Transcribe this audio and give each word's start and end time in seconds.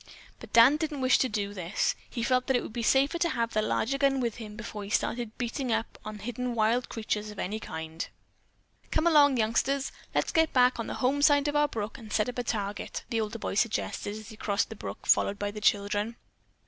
But 0.39 0.51
Dan 0.51 0.77
didn't 0.77 1.01
wish 1.01 1.19
to 1.19 1.29
do 1.29 1.53
this. 1.53 1.93
He 2.09 2.23
felt 2.23 2.47
that 2.47 2.55
it 2.55 2.63
would 2.63 2.73
be 2.73 2.81
safer 2.81 3.19
to 3.19 3.29
have 3.29 3.53
the 3.53 3.61
larger 3.61 3.99
gun 3.99 4.19
with 4.19 4.37
him 4.37 4.55
before 4.55 4.83
he 4.83 4.89
started 4.89 5.37
beating 5.37 5.71
up 5.71 5.99
hidden 6.21 6.55
wild 6.55 6.89
creatures 6.89 7.29
of 7.29 7.37
any 7.37 7.59
kind. 7.59 8.07
"Come 8.89 9.05
along, 9.05 9.37
youngsters, 9.37 9.91
let's 10.15 10.31
get 10.31 10.53
back 10.53 10.79
on 10.79 10.87
the 10.87 10.95
home 11.05 11.21
side 11.21 11.47
of 11.47 11.55
our 11.55 11.67
brook 11.67 11.99
and 11.99 12.11
set 12.11 12.27
up 12.27 12.39
a 12.39 12.43
target," 12.43 13.03
the 13.11 13.21
older 13.21 13.37
boy 13.37 13.53
suggested 13.53 14.15
as 14.17 14.29
he 14.29 14.37
crossed 14.37 14.69
the 14.69 14.75
brook, 14.75 15.05
followed 15.05 15.37
by 15.37 15.51
the 15.51 15.61
children. 15.61 16.15